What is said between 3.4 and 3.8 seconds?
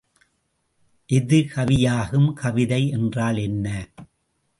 என்ன?